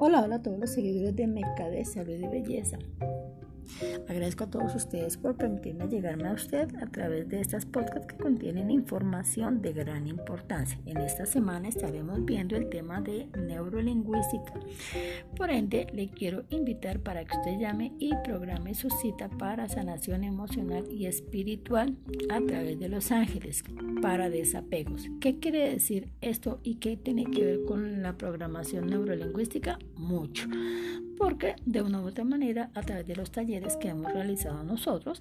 Hola, 0.00 0.22
hola 0.22 0.36
a 0.36 0.42
todos 0.42 0.60
los 0.60 0.70
seguidores 0.70 1.16
de 1.16 1.26
Meca 1.26 1.68
de 1.70 1.84
Salud 1.84 2.14
y 2.14 2.28
Belleza. 2.28 2.78
Agradezco 4.08 4.44
a 4.44 4.50
todos 4.50 4.74
ustedes 4.74 5.18
por 5.18 5.36
permitirme 5.36 5.86
llegarme 5.86 6.28
a 6.28 6.32
usted 6.32 6.74
a 6.76 6.86
través 6.86 7.28
de 7.28 7.40
estas 7.40 7.66
podcasts 7.66 8.06
que 8.06 8.16
contienen 8.16 8.70
información 8.70 9.60
de 9.60 9.74
gran 9.74 10.06
importancia. 10.06 10.78
En 10.86 10.96
esta 10.96 11.26
semana 11.26 11.68
estaremos 11.68 12.24
viendo 12.24 12.56
el 12.56 12.70
tema 12.70 13.02
de 13.02 13.28
neurolingüística. 13.36 14.54
Por 15.36 15.50
ende, 15.50 15.86
le 15.92 16.08
quiero 16.08 16.44
invitar 16.48 17.00
para 17.00 17.24
que 17.26 17.36
usted 17.36 17.58
llame 17.58 17.92
y 17.98 18.12
programe 18.24 18.74
su 18.74 18.88
cita 18.88 19.28
para 19.28 19.68
sanación 19.68 20.24
emocional 20.24 20.86
y 20.90 21.04
espiritual 21.04 21.96
a 22.30 22.40
través 22.40 22.80
de 22.80 22.88
los 22.88 23.12
ángeles 23.12 23.62
para 24.00 24.30
desapegos. 24.30 25.06
¿Qué 25.20 25.38
quiere 25.38 25.68
decir 25.68 26.08
esto 26.22 26.60
y 26.62 26.76
qué 26.76 26.96
tiene 26.96 27.26
que 27.26 27.44
ver 27.44 27.64
con 27.66 28.02
la 28.02 28.16
programación 28.16 28.86
neurolingüística? 28.86 29.78
Mucho 29.96 30.48
porque 31.18 31.56
de 31.66 31.82
una 31.82 32.00
u 32.00 32.06
otra 32.06 32.24
manera 32.24 32.70
a 32.74 32.82
través 32.82 33.06
de 33.06 33.16
los 33.16 33.30
talleres 33.30 33.76
que 33.76 33.88
hemos 33.88 33.97
realizado 34.04 34.62
nosotros 34.62 35.20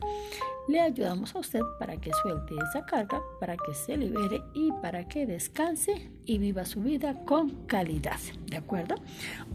le 0.67 0.81
ayudamos 0.81 1.34
a 1.34 1.40
usted 1.40 1.62
para 1.80 1.98
que 1.98 2.12
suelte 2.22 2.54
esa 2.70 2.86
carga, 2.86 3.22
para 3.40 3.55
que 3.55 3.73
se 3.73 3.95
libere 3.95 4.41
y 4.53 4.72
para 4.81 5.08
que 5.08 5.26
descanse 5.26 6.12
y 6.26 6.38
viva 6.40 6.66
su 6.66 6.81
vida 6.81 7.23
con 7.26 7.66
calidad, 7.67 8.20
¿de 8.48 8.58
acuerdo? 8.58 8.95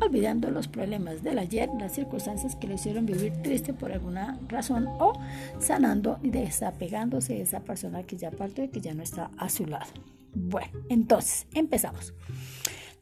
Olvidando 0.00 0.50
los 0.50 0.68
problemas 0.68 1.22
del 1.22 1.38
ayer, 1.38 1.68
las 1.78 1.92
circunstancias 1.92 2.56
que 2.56 2.66
le 2.66 2.74
hicieron 2.74 3.04
vivir 3.04 3.34
triste 3.42 3.74
por 3.74 3.92
alguna 3.92 4.38
razón 4.48 4.86
o 4.86 5.12
sanando 5.58 6.18
y 6.22 6.30
desapegándose 6.30 7.34
de 7.34 7.42
esa 7.42 7.60
persona 7.60 8.04
que 8.04 8.16
ya 8.16 8.30
partió 8.30 8.64
y 8.64 8.68
que 8.68 8.80
ya 8.80 8.94
no 8.94 9.02
está 9.02 9.30
a 9.36 9.50
su 9.50 9.66
lado. 9.66 9.92
Bueno, 10.34 10.72
entonces, 10.88 11.46
empezamos. 11.52 12.14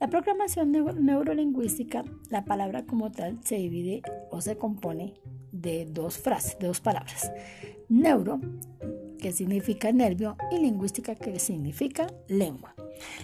La 0.01 0.09
programación 0.09 0.73
neurolingüística, 0.73 2.05
la 2.30 2.45
palabra 2.45 2.87
como 2.87 3.12
tal, 3.12 3.38
se 3.45 3.57
divide 3.57 4.02
o 4.30 4.40
se 4.40 4.57
compone 4.57 5.15
de 5.61 5.87
dos 5.87 6.19
frases, 6.19 6.59
de 6.59 6.66
dos 6.66 6.80
palabras. 6.80 7.30
Neuro, 7.89 8.41
que 9.19 9.33
significa 9.33 9.93
nervio, 9.93 10.37
y 10.51 10.59
lingüística, 10.59 11.15
que 11.15 11.39
significa 11.39 12.07
lengua. 12.29 12.75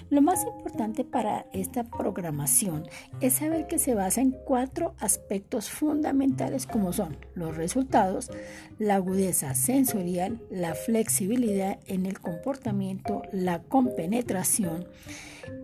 Lo 0.09 0.23
más 0.23 0.45
importante 0.45 1.05
para 1.05 1.47
esta 1.53 1.85
programación 1.85 2.89
es 3.21 3.35
saber 3.35 3.67
que 3.67 3.79
se 3.79 3.95
basa 3.95 4.21
en 4.21 4.31
cuatro 4.31 4.95
aspectos 4.99 5.69
fundamentales 5.71 6.67
como 6.67 6.93
son 6.93 7.19
los 7.35 7.57
resultados, 7.57 8.31
la 8.79 8.97
agudeza 8.97 9.55
sensorial, 9.55 10.41
la 10.51 10.75
flexibilidad 10.75 11.79
en 11.87 12.07
el 12.07 12.21
comportamiento, 12.21 13.23
la 13.33 13.63
compenetración, 13.63 14.87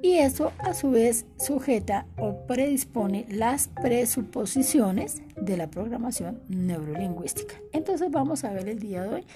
y 0.02 0.14
eso 0.14 0.52
a 0.58 0.74
su 0.74 0.90
vez 0.90 1.26
sujeta 1.38 2.06
o 2.16 2.46
predispone 2.46 3.26
las 3.28 3.68
presuposiciones 3.68 5.22
de 5.44 5.56
la 5.56 5.70
programación 5.70 6.40
neurolingüística. 6.48 7.56
Entonces 7.72 8.10
vamos 8.10 8.44
a 8.44 8.52
ver 8.52 8.68
el 8.68 8.78
día 8.78 9.02
de 9.02 9.08
hoy 9.08 9.26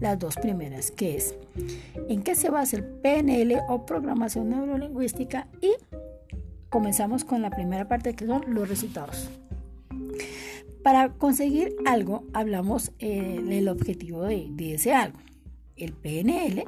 las 0.00 0.18
dos 0.18 0.36
primeras, 0.36 0.90
que 0.90 1.16
es 1.16 1.34
en 2.08 2.22
qué 2.22 2.34
se 2.34 2.50
basa 2.50 2.76
el 2.76 2.84
PNL 2.84 3.60
o 3.68 3.84
programación 3.84 4.50
neurolingüística 4.50 5.48
y 5.60 5.72
comenzamos 6.68 7.24
con 7.24 7.42
la 7.42 7.50
primera 7.50 7.88
parte 7.88 8.14
que 8.14 8.26
son 8.26 8.42
los 8.48 8.68
resultados. 8.68 9.28
Para 10.82 11.10
conseguir 11.10 11.74
algo 11.84 12.24
hablamos 12.32 12.92
del 12.98 13.68
objetivo 13.68 14.22
de, 14.22 14.46
de 14.50 14.74
ese 14.74 14.92
algo 14.92 15.18
el 15.76 15.92
PNL, 15.92 16.64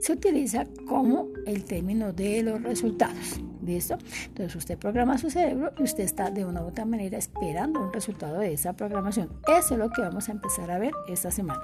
se 0.00 0.12
utiliza 0.12 0.66
como 0.86 1.28
el 1.46 1.64
término 1.64 2.12
de 2.12 2.42
los 2.42 2.62
resultados. 2.62 3.40
Entonces 3.68 4.56
usted 4.56 4.78
programa 4.78 5.18
su 5.18 5.30
cerebro 5.30 5.72
y 5.78 5.82
usted 5.82 6.04
está 6.04 6.30
de 6.30 6.44
una 6.44 6.62
u 6.62 6.68
otra 6.68 6.84
manera 6.84 7.18
esperando 7.18 7.80
un 7.80 7.92
resultado 7.92 8.38
de 8.38 8.52
esa 8.52 8.72
programación. 8.72 9.30
Eso 9.46 9.74
es 9.74 9.78
lo 9.78 9.90
que 9.90 10.02
vamos 10.02 10.28
a 10.28 10.32
empezar 10.32 10.70
a 10.70 10.78
ver 10.78 10.92
esta 11.08 11.30
semana. 11.30 11.60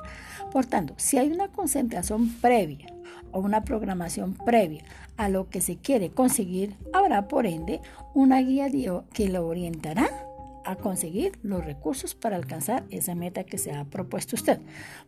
Por 0.52 0.66
tanto, 0.66 0.94
si 0.96 1.18
hay 1.18 1.32
una 1.32 1.48
concentración 1.48 2.28
previa 2.40 2.86
o 3.32 3.40
una 3.40 3.64
programación 3.64 4.34
previa 4.34 4.84
a 5.16 5.28
lo 5.28 5.48
que 5.48 5.60
se 5.60 5.76
quiere 5.76 6.10
conseguir, 6.10 6.76
habrá 6.92 7.28
por 7.28 7.46
ende 7.46 7.80
una 8.14 8.40
guía 8.40 8.68
que 9.12 9.28
lo 9.28 9.46
orientará 9.46 10.08
a 10.64 10.76
conseguir 10.76 11.38
los 11.42 11.64
recursos 11.64 12.14
para 12.14 12.36
alcanzar 12.36 12.84
esa 12.90 13.14
meta 13.14 13.44
que 13.44 13.58
se 13.58 13.72
ha 13.72 13.84
propuesto 13.84 14.36
usted. 14.36 14.60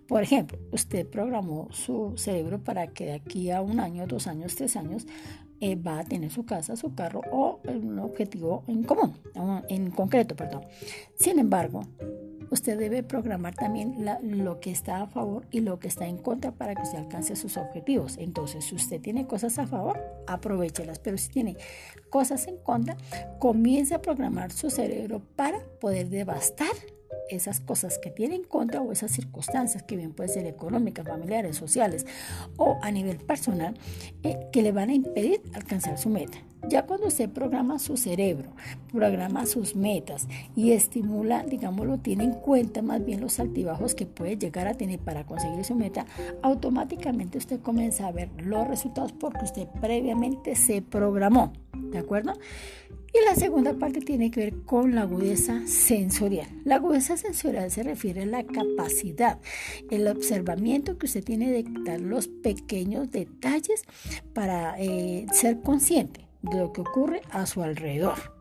Por 0.06 0.22
ejemplo, 0.22 0.58
usted 0.70 1.06
programó 1.06 1.68
su 1.72 2.12
cerebro 2.16 2.62
para 2.62 2.88
que 2.88 3.06
de 3.06 3.12
aquí 3.14 3.50
a 3.50 3.62
un 3.62 3.80
año, 3.80 4.06
dos 4.06 4.26
años, 4.26 4.54
tres 4.54 4.76
años 4.76 5.06
eh, 5.60 5.76
va 5.76 6.00
a 6.00 6.04
tener 6.04 6.30
su 6.30 6.44
casa, 6.44 6.76
su 6.76 6.94
carro 6.94 7.22
o 7.30 7.60
un 7.66 7.98
objetivo 7.98 8.64
en 8.66 8.84
común, 8.84 9.14
en 9.68 9.90
concreto, 9.90 10.36
perdón. 10.36 10.62
Sin 11.14 11.38
embargo, 11.38 11.82
usted 12.50 12.78
debe 12.78 13.02
programar 13.02 13.54
también 13.54 14.06
lo 14.22 14.60
que 14.60 14.70
está 14.70 15.02
a 15.02 15.06
favor 15.06 15.46
y 15.50 15.60
lo 15.60 15.78
que 15.78 15.88
está 15.88 16.06
en 16.06 16.18
contra 16.18 16.52
para 16.52 16.74
que 16.74 16.84
se 16.84 16.96
alcance 16.96 17.36
sus 17.36 17.56
objetivos. 17.56 18.18
Entonces, 18.18 18.64
si 18.64 18.74
usted 18.74 19.00
tiene 19.00 19.26
cosas 19.26 19.58
a 19.58 19.66
favor, 19.66 19.98
aprovechelas, 20.26 20.98
pero 20.98 21.18
si 21.18 21.30
tiene 21.30 21.56
cosas 22.10 22.46
en 22.46 22.58
contra, 22.58 22.96
comience 23.38 23.94
a 23.94 24.02
programar 24.02 24.52
su 24.52 24.70
cerebro 24.70 25.22
para 25.36 25.58
poder 25.80 26.08
devastar 26.08 26.68
esas 27.30 27.60
cosas 27.60 27.98
que 27.98 28.10
tiene 28.10 28.36
en 28.36 28.44
contra 28.44 28.80
o 28.80 28.92
esas 28.92 29.10
circunstancias 29.10 29.82
que 29.82 29.96
bien 29.96 30.12
pueden 30.12 30.32
ser 30.32 30.46
económicas, 30.46 31.06
familiares, 31.06 31.56
sociales 31.56 32.06
o 32.56 32.78
a 32.82 32.90
nivel 32.90 33.18
personal 33.18 33.74
eh, 34.22 34.36
que 34.52 34.62
le 34.62 34.72
van 34.72 34.90
a 34.90 34.94
impedir 34.94 35.42
alcanzar 35.54 35.98
su 35.98 36.08
meta. 36.08 36.38
Ya 36.68 36.84
cuando 36.84 37.06
usted 37.06 37.30
programa 37.30 37.78
su 37.78 37.96
cerebro, 37.96 38.50
programa 38.92 39.46
sus 39.46 39.76
metas 39.76 40.26
y 40.56 40.72
estimula, 40.72 41.44
digámoslo, 41.44 41.98
tiene 41.98 42.24
en 42.24 42.32
cuenta 42.32 42.82
más 42.82 43.04
bien 43.04 43.20
los 43.20 43.38
altibajos 43.38 43.94
que 43.94 44.04
puede 44.06 44.36
llegar 44.36 44.66
a 44.66 44.74
tener 44.74 44.98
para 44.98 45.24
conseguir 45.24 45.64
su 45.64 45.76
meta, 45.76 46.06
automáticamente 46.42 47.38
usted 47.38 47.60
comienza 47.60 48.08
a 48.08 48.12
ver 48.12 48.30
los 48.38 48.66
resultados 48.66 49.12
porque 49.12 49.44
usted 49.44 49.68
previamente 49.80 50.56
se 50.56 50.82
programó. 50.82 51.52
¿De 51.72 51.98
acuerdo? 51.98 52.32
Y 53.12 53.24
la 53.24 53.34
segunda 53.34 53.74
parte 53.74 54.00
tiene 54.00 54.30
que 54.30 54.40
ver 54.40 54.54
con 54.64 54.94
la 54.94 55.02
agudeza 55.02 55.66
sensorial. 55.66 56.48
La 56.64 56.76
agudeza 56.76 57.16
sensorial 57.16 57.70
se 57.70 57.82
refiere 57.82 58.22
a 58.22 58.26
la 58.26 58.44
capacidad, 58.44 59.38
el 59.90 60.06
observamiento 60.08 60.98
que 60.98 61.06
usted 61.06 61.24
tiene 61.24 61.50
de 61.50 61.64
dar 61.84 62.00
los 62.00 62.28
pequeños 62.28 63.10
detalles 63.10 63.82
para 64.34 64.78
eh, 64.78 65.26
ser 65.32 65.60
consciente 65.62 66.26
de 66.42 66.58
lo 66.58 66.72
que 66.72 66.82
ocurre 66.82 67.22
a 67.30 67.46
su 67.46 67.62
alrededor. 67.62 68.36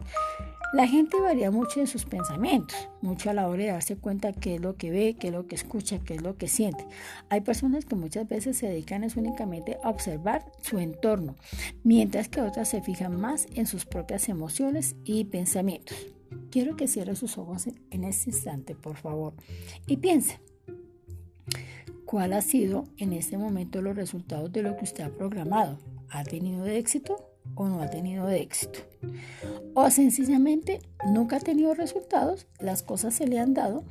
La 0.73 0.87
gente 0.87 1.19
varía 1.19 1.51
mucho 1.51 1.79
en 1.79 1.87
sus 1.87 2.05
pensamientos, 2.05 2.89
mucho 3.01 3.29
a 3.29 3.33
la 3.33 3.47
hora 3.47 3.63
de 3.63 3.69
darse 3.69 3.95
cuenta 3.95 4.33
qué 4.33 4.55
es 4.55 4.61
lo 4.61 4.75
que 4.75 4.91
ve, 4.91 5.15
qué 5.17 5.27
es 5.27 5.33
lo 5.33 5.47
que 5.47 5.55
escucha, 5.55 5.99
qué 5.99 6.15
es 6.15 6.21
lo 6.21 6.37
que 6.37 6.47
siente. 6.47 6.85
Hay 7.29 7.41
personas 7.41 7.85
que 7.85 7.95
muchas 7.95 8.27
veces 8.27 8.57
se 8.57 8.67
dedican 8.67 9.05
únicamente 9.15 9.77
a 9.83 9.89
observar 9.89 10.51
su 10.61 10.79
entorno, 10.79 11.35
mientras 11.83 12.27
que 12.29 12.41
otras 12.41 12.69
se 12.69 12.81
fijan 12.81 13.19
más 13.19 13.47
en 13.53 13.67
sus 13.67 13.85
propias 13.85 14.27
emociones 14.27 14.95
y 15.03 15.25
pensamientos. 15.25 15.97
Quiero 16.49 16.75
que 16.75 16.87
cierre 16.87 17.15
sus 17.15 17.37
ojos 17.37 17.67
en 17.91 18.03
este 18.03 18.31
instante, 18.31 18.75
por 18.75 18.97
favor, 18.97 19.33
y 19.87 19.97
piense. 19.97 20.39
¿Cuál 22.05 22.33
ha 22.33 22.41
sido 22.41 22.85
en 22.97 23.13
este 23.13 23.37
momento 23.37 23.81
los 23.81 23.95
resultados 23.95 24.51
de 24.51 24.63
lo 24.63 24.75
que 24.75 24.83
usted 24.83 25.03
ha 25.03 25.09
programado? 25.09 25.79
¿Ha 26.09 26.23
tenido 26.23 26.65
éxito 26.65 27.34
o 27.55 27.67
no 27.67 27.81
ha 27.81 27.89
tenido 27.89 28.29
éxito? 28.29 28.79
o 29.75 29.89
sencillamente 29.89 30.79
nunca 31.05 31.35
ha 31.35 31.39
tenido 31.39 31.73
resultados, 31.73 32.47
las 32.59 32.81
cosas 32.81 33.13
se 33.13 33.27
le 33.27 33.39
han 33.39 33.53
dado, 33.53 33.83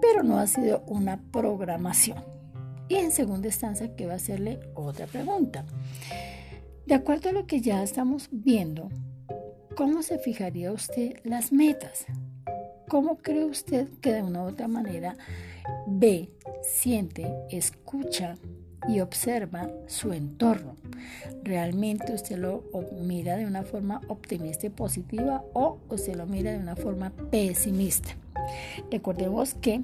pero 0.00 0.22
no 0.22 0.38
ha 0.38 0.46
sido 0.46 0.82
una 0.86 1.20
programación. 1.32 2.22
Y 2.88 2.96
en 2.96 3.10
segunda 3.10 3.48
instancia, 3.48 3.96
que 3.96 4.06
va 4.06 4.12
a 4.12 4.16
hacerle 4.16 4.60
otra 4.74 5.06
pregunta. 5.06 5.64
De 6.86 6.94
acuerdo 6.94 7.30
a 7.30 7.32
lo 7.32 7.46
que 7.46 7.62
ya 7.62 7.82
estamos 7.82 8.28
viendo, 8.30 8.90
¿cómo 9.74 10.02
se 10.02 10.18
fijaría 10.18 10.70
usted 10.70 11.18
las 11.24 11.50
metas? 11.50 12.04
¿Cómo 12.88 13.16
cree 13.16 13.44
usted 13.44 13.88
que 14.02 14.12
de 14.12 14.22
una 14.22 14.42
u 14.42 14.48
otra 14.48 14.68
manera 14.68 15.16
ve, 15.86 16.30
siente, 16.62 17.32
escucha 17.50 18.36
y 18.88 19.00
observa 19.00 19.70
su 19.86 20.12
entorno. 20.12 20.76
¿Realmente 21.42 22.12
usted 22.12 22.38
lo 22.38 22.64
mira 23.00 23.36
de 23.36 23.46
una 23.46 23.62
forma 23.62 24.00
optimista 24.08 24.66
y 24.66 24.70
positiva 24.70 25.44
o 25.52 25.78
usted 25.88 26.14
lo 26.14 26.26
mira 26.26 26.52
de 26.52 26.58
una 26.58 26.76
forma 26.76 27.10
pesimista? 27.30 28.16
Recordemos 28.90 29.54
que 29.54 29.82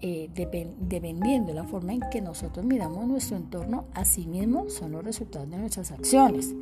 eh, 0.00 0.30
dependiendo 0.34 1.48
de 1.48 1.54
la 1.54 1.64
forma 1.64 1.92
en 1.92 2.00
que 2.10 2.20
nosotros 2.20 2.64
miramos 2.64 3.06
nuestro 3.06 3.36
entorno, 3.36 3.84
así 3.94 4.26
mismo 4.26 4.68
son 4.70 4.92
los 4.92 5.04
resultados 5.04 5.50
de 5.50 5.58
nuestras 5.58 5.90
acciones. 5.90 6.54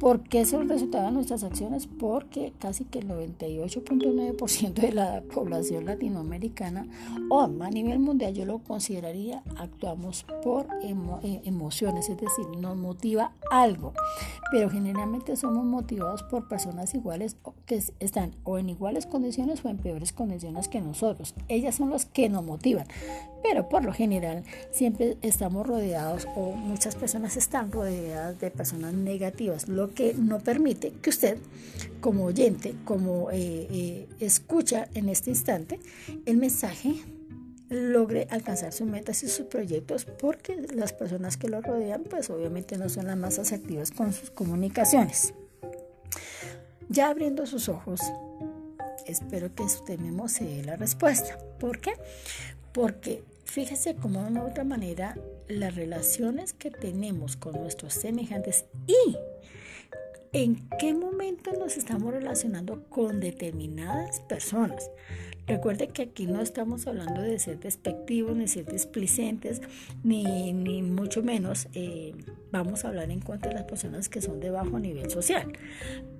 ¿Por 0.00 0.22
qué 0.22 0.44
son 0.44 0.68
resultados 0.68 1.06
de 1.06 1.12
nuestras 1.12 1.44
acciones? 1.44 1.86
Porque 1.86 2.52
casi 2.58 2.84
que 2.84 2.98
el 2.98 3.08
98.9% 3.08 4.74
de 4.74 4.92
la 4.92 5.22
población 5.22 5.86
latinoamericana 5.86 6.86
o 7.30 7.40
a 7.40 7.70
nivel 7.70 7.98
mundial 7.98 8.34
yo 8.34 8.44
lo 8.44 8.58
consideraría 8.58 9.42
actuamos 9.56 10.24
por 10.42 10.66
eh, 10.82 11.40
emociones, 11.44 12.08
es 12.08 12.20
decir, 12.20 12.46
nos 12.58 12.76
motiva 12.76 13.32
algo, 13.50 13.92
pero 14.50 14.68
generalmente 14.70 15.36
somos 15.36 15.64
motivados 15.64 16.22
por 16.24 16.48
personas 16.48 16.94
iguales 16.94 17.36
que 17.66 17.82
están 18.00 18.34
o 18.44 18.58
en 18.58 18.70
iguales 18.70 19.06
condiciones 19.06 19.64
o 19.64 19.68
en 19.68 19.78
peores 19.78 20.12
condiciones 20.12 20.68
que 20.68 20.80
nosotros. 20.80 21.34
Ellas 21.48 21.76
son 21.76 21.90
las 21.90 22.04
que 22.06 22.28
nos 22.28 22.44
motivan, 22.44 22.86
pero 23.42 23.68
por 23.68 23.84
lo 23.84 23.92
general 23.92 24.44
siempre 24.70 25.16
estamos 25.22 25.66
rodeados 25.66 26.26
o 26.36 26.52
muchas 26.52 26.96
personas 26.96 27.36
están 27.36 27.70
rodeadas 27.72 28.38
de 28.40 28.50
personas 28.50 28.94
negativas, 28.94 29.68
que 29.92 30.14
no 30.14 30.38
permite 30.38 30.92
que 31.02 31.10
usted 31.10 31.38
como 32.00 32.24
oyente, 32.24 32.74
como 32.84 33.30
eh, 33.30 33.68
eh, 33.70 34.08
escucha 34.20 34.88
en 34.94 35.08
este 35.08 35.30
instante 35.30 35.80
el 36.26 36.36
mensaje 36.36 36.94
logre 37.70 38.28
alcanzar 38.30 38.72
sus 38.72 38.86
metas 38.86 39.22
y 39.22 39.28
sus 39.28 39.46
proyectos 39.46 40.04
porque 40.04 40.66
las 40.74 40.92
personas 40.92 41.36
que 41.36 41.48
lo 41.48 41.60
rodean 41.60 42.04
pues 42.04 42.30
obviamente 42.30 42.78
no 42.78 42.88
son 42.88 43.06
las 43.06 43.16
más 43.16 43.38
asertivas 43.38 43.90
con 43.90 44.12
sus 44.12 44.30
comunicaciones. 44.30 45.34
Ya 46.88 47.08
abriendo 47.08 47.46
sus 47.46 47.68
ojos, 47.68 48.00
espero 49.06 49.54
que 49.54 49.62
usted 49.62 49.98
mismo 49.98 50.28
se 50.28 50.44
dé 50.44 50.62
la 50.62 50.76
respuesta. 50.76 51.38
¿Por 51.58 51.80
qué? 51.80 51.92
Porque 52.72 53.24
Fíjese 53.44 53.94
cómo 53.94 54.20
de 54.22 54.30
una 54.30 54.42
u 54.42 54.48
otra 54.48 54.64
manera 54.64 55.16
las 55.46 55.76
relaciones 55.76 56.52
que 56.54 56.72
tenemos 56.72 57.36
con 57.36 57.52
nuestros 57.52 57.94
semejantes 57.94 58.64
y 58.86 59.16
en 60.34 60.68
qué 60.80 60.92
momento 60.92 61.52
nos 61.52 61.76
estamos 61.76 62.12
relacionando 62.12 62.82
con 62.90 63.20
determinadas 63.20 64.20
personas. 64.20 64.90
Recuerde 65.46 65.88
que 65.88 66.02
aquí 66.02 66.26
no 66.26 66.40
estamos 66.40 66.86
hablando 66.86 67.22
de 67.22 67.38
ser 67.38 67.60
despectivos, 67.60 68.34
ni 68.34 68.48
ser 68.48 68.66
displicentes, 68.66 69.60
ni, 70.02 70.52
ni 70.52 70.82
mucho 70.82 71.22
menos 71.22 71.68
eh, 71.74 72.14
vamos 72.50 72.84
a 72.84 72.88
hablar 72.88 73.10
en 73.10 73.20
contra 73.20 73.50
de 73.50 73.56
las 73.56 73.64
personas 73.64 74.08
que 74.08 74.20
son 74.20 74.40
de 74.40 74.50
bajo 74.50 74.78
nivel 74.80 75.08
social. 75.08 75.52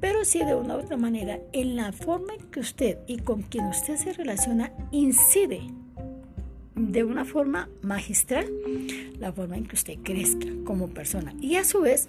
Pero 0.00 0.24
sí 0.24 0.44
de 0.44 0.54
una 0.54 0.76
u 0.76 0.80
otra 0.80 0.96
manera, 0.96 1.40
en 1.52 1.74
la 1.74 1.90
forma 1.92 2.34
en 2.34 2.50
que 2.50 2.60
usted 2.60 2.98
y 3.08 3.18
con 3.18 3.42
quien 3.42 3.64
usted 3.64 3.96
se 3.96 4.12
relaciona 4.12 4.72
incide 4.92 5.62
de 6.76 7.04
una 7.04 7.24
forma 7.24 7.68
magistral 7.82 8.46
la 9.18 9.32
forma 9.32 9.56
en 9.56 9.66
que 9.66 9.76
usted 9.76 9.98
crezca 10.02 10.48
como 10.64 10.88
persona 10.88 11.32
y 11.40 11.56
a 11.56 11.64
su 11.64 11.80
vez 11.80 12.08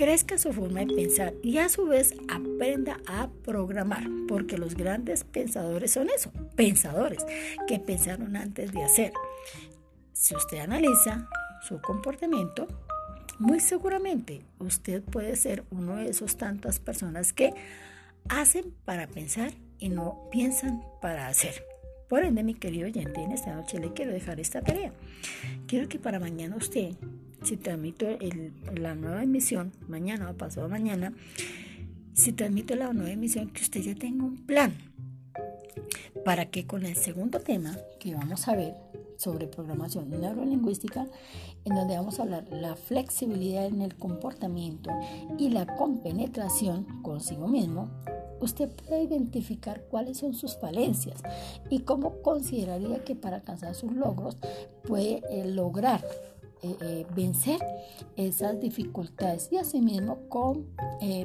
crezca 0.00 0.38
su 0.38 0.54
forma 0.54 0.80
de 0.80 0.94
pensar 0.94 1.34
y 1.42 1.58
a 1.58 1.68
su 1.68 1.84
vez 1.84 2.14
aprenda 2.30 2.96
a 3.06 3.28
programar, 3.44 4.02
porque 4.26 4.56
los 4.56 4.74
grandes 4.74 5.24
pensadores 5.24 5.90
son 5.90 6.08
eso, 6.08 6.32
pensadores 6.56 7.22
que 7.68 7.78
pensaron 7.78 8.34
antes 8.34 8.72
de 8.72 8.82
hacer. 8.82 9.12
Si 10.14 10.34
usted 10.34 10.60
analiza 10.60 11.28
su 11.68 11.82
comportamiento, 11.82 12.66
muy 13.38 13.60
seguramente 13.60 14.40
usted 14.58 15.02
puede 15.02 15.36
ser 15.36 15.64
uno 15.70 15.96
de 15.96 16.08
esos 16.08 16.38
tantas 16.38 16.78
personas 16.78 17.34
que 17.34 17.52
hacen 18.30 18.74
para 18.86 19.06
pensar 19.06 19.52
y 19.78 19.90
no 19.90 20.30
piensan 20.30 20.82
para 21.02 21.28
hacer. 21.28 21.62
Por 22.08 22.24
ende, 22.24 22.42
mi 22.42 22.54
querido 22.54 22.86
oyente, 22.86 23.20
en 23.20 23.32
esta 23.32 23.54
noche 23.54 23.78
le 23.78 23.92
quiero 23.92 24.12
dejar 24.12 24.40
esta 24.40 24.62
tarea. 24.62 24.94
Quiero 25.66 25.90
que 25.90 25.98
para 25.98 26.18
mañana 26.18 26.56
usted, 26.56 26.94
si 27.42 27.56
transmito 27.56 28.06
la 28.74 28.94
nueva 28.94 29.22
emisión, 29.22 29.72
mañana 29.88 30.30
o 30.30 30.34
pasado 30.34 30.68
mañana, 30.68 31.12
si 32.14 32.32
transmito 32.32 32.74
la 32.74 32.92
nueva 32.92 33.10
emisión, 33.10 33.50
que 33.50 33.62
usted 33.62 33.80
ya 33.80 33.94
tenga 33.94 34.24
un 34.24 34.46
plan. 34.46 34.74
Para 36.24 36.46
que 36.50 36.66
con 36.66 36.84
el 36.84 36.96
segundo 36.96 37.40
tema 37.40 37.76
que 37.98 38.14
vamos 38.14 38.46
a 38.48 38.56
ver 38.56 38.74
sobre 39.16 39.46
programación 39.46 40.10
neurolingüística, 40.10 41.06
en 41.64 41.74
donde 41.74 41.96
vamos 41.96 42.18
a 42.18 42.22
hablar 42.22 42.46
la 42.50 42.74
flexibilidad 42.74 43.66
en 43.66 43.82
el 43.82 43.94
comportamiento 43.96 44.90
y 45.38 45.50
la 45.50 45.66
compenetración 45.76 47.02
consigo 47.02 47.48
mismo, 47.48 47.90
usted 48.40 48.70
puede 48.70 49.04
identificar 49.04 49.82
cuáles 49.90 50.18
son 50.18 50.34
sus 50.34 50.56
falencias 50.56 51.22
y 51.68 51.80
cómo 51.80 52.22
consideraría 52.22 53.04
que 53.04 53.14
para 53.14 53.36
alcanzar 53.36 53.74
sus 53.74 53.92
logros 53.92 54.38
puede 54.86 55.22
eh, 55.30 55.44
lograr 55.46 56.02
eh, 56.62 56.76
eh, 56.80 57.06
vencer 57.14 57.58
esas 58.16 58.60
dificultades 58.60 59.48
y 59.50 59.56
asimismo 59.56 60.28
con 60.28 60.66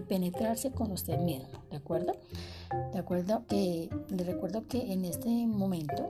penetrarse 0.07 0.71
con 0.71 0.91
usted 0.91 1.19
mismo, 1.19 1.49
¿de 1.69 1.77
acuerdo? 1.77 2.13
De 2.93 2.99
acuerdo 2.99 3.43
le 3.49 4.23
recuerdo 4.23 4.65
que 4.67 4.93
en 4.93 5.03
este 5.03 5.29
momento 5.47 6.09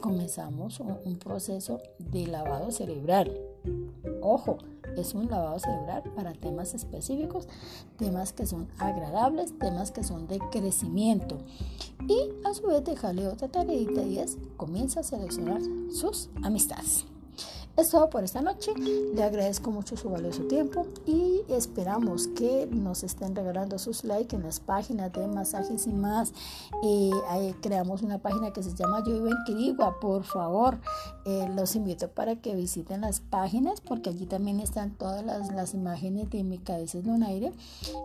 comenzamos 0.00 0.80
un 0.80 1.16
proceso 1.18 1.80
de 1.98 2.26
lavado 2.26 2.70
cerebral. 2.72 3.32
Ojo, 4.20 4.58
es 4.96 5.14
un 5.14 5.30
lavado 5.30 5.58
cerebral 5.58 6.02
para 6.14 6.32
temas 6.32 6.74
específicos, 6.74 7.48
temas 7.96 8.32
que 8.32 8.46
son 8.46 8.68
agradables, 8.78 9.58
temas 9.58 9.90
que 9.90 10.04
son 10.04 10.26
de 10.26 10.38
crecimiento. 10.50 11.38
Y 12.08 12.30
a 12.44 12.54
su 12.54 12.66
vez 12.66 12.84
dejarle 12.84 13.28
otra 13.28 13.48
tarea 13.48 13.76
y 13.76 14.18
es 14.18 14.38
comienza 14.56 15.00
a 15.00 15.04
seleccionar 15.04 15.60
sus 15.90 16.30
amistades. 16.42 17.06
Es 17.76 17.90
todo 17.90 18.08
por 18.08 18.22
esta 18.22 18.40
noche. 18.40 18.72
Le 18.76 19.20
agradezco 19.24 19.72
mucho 19.72 19.96
su 19.96 20.08
valioso 20.08 20.44
tiempo 20.44 20.86
y 21.06 21.40
esperamos 21.48 22.28
que 22.28 22.68
nos 22.70 23.02
estén 23.02 23.34
regalando 23.34 23.80
sus 23.80 24.04
likes 24.04 24.36
en 24.36 24.44
las 24.44 24.60
páginas 24.60 25.12
de 25.12 25.26
masajes 25.26 25.88
y 25.88 25.92
más. 25.92 26.32
Eh, 26.84 27.10
creamos 27.60 28.02
una 28.02 28.18
página 28.18 28.52
que 28.52 28.62
se 28.62 28.74
llama 28.76 29.02
Yo 29.04 29.14
vivo 29.14 29.26
en 29.26 29.44
Quirigua. 29.44 29.98
Por 29.98 30.22
favor, 30.22 30.78
eh, 31.24 31.48
los 31.56 31.74
invito 31.74 32.08
para 32.08 32.36
que 32.36 32.54
visiten 32.54 33.00
las 33.00 33.18
páginas 33.18 33.80
porque 33.80 34.10
allí 34.10 34.26
también 34.26 34.60
están 34.60 34.92
todas 34.96 35.24
las, 35.24 35.52
las 35.52 35.74
imágenes 35.74 36.30
de 36.30 36.44
Mecadeces 36.44 37.04
Donaire. 37.04 37.52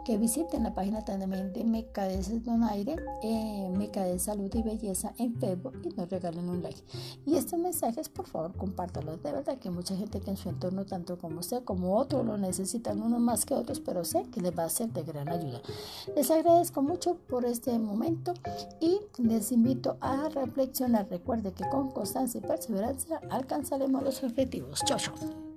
Que 0.04 0.18
visiten 0.18 0.64
la 0.64 0.74
página 0.74 1.06
también 1.06 1.54
de 1.54 1.64
Mecadeces 1.64 2.44
Donaire, 2.44 2.96
eh, 3.22 3.70
Mecadez 3.78 4.24
Salud 4.24 4.50
y 4.52 4.64
Belleza 4.64 5.14
en 5.20 5.36
Facebook 5.36 5.80
y 5.84 5.90
nos 5.90 6.10
regalen 6.10 6.50
un 6.50 6.64
like. 6.64 6.82
Y 7.28 7.36
estos 7.36 7.60
mensajes, 7.60 8.10
por 8.10 8.26
favor, 8.26 8.56
compártalos. 8.56 9.22
De 9.22 9.32
verdad 9.32 9.59
que 9.60 9.70
mucha 9.70 9.96
gente 9.96 10.20
que 10.20 10.32
en 10.32 10.38
su 10.38 10.50
entorno, 10.50 10.86
tanto 10.86 11.18
como 11.18 11.40
usted 11.40 11.64
como 11.64 11.98
otro, 11.98 12.24
lo 12.24 12.38
necesitan 12.38 13.02
uno 13.02 13.20
más 13.20 13.46
que 13.46 13.54
otros, 13.54 13.80
pero 13.80 14.04
sé 14.04 14.24
que 14.32 14.42
les 14.42 14.58
va 14.58 14.66
a 14.66 14.70
ser 14.70 14.90
de 14.90 15.04
gran 15.04 15.30
ayuda. 15.30 15.62
Les 16.16 16.32
agradezco 16.32 16.82
mucho 16.82 17.16
por 17.28 17.46
este 17.46 17.78
momento 17.78 18.34
y 18.80 19.00
les 19.18 19.52
invito 19.52 19.98
a 20.02 20.30
reflexionar. 20.30 21.08
Recuerde 21.10 21.52
que 21.54 21.68
con 21.70 21.92
constancia 21.92 22.40
y 22.40 22.48
perseverancia 22.48 23.22
alcanzaremos 23.30 24.04
los 24.04 24.24
objetivos. 24.24 24.82
Chau, 24.86 24.98
chau. 24.98 25.49